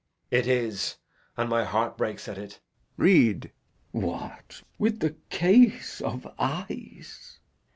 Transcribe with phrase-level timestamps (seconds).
[0.31, 0.97] It is,
[1.37, 2.59] And my heart breaks at it.
[2.97, 3.05] Lear.
[3.37, 3.51] Read.
[3.93, 4.01] Glou.
[4.01, 7.37] What, with the case of eyes?